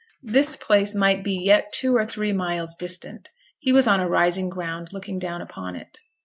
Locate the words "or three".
1.95-2.33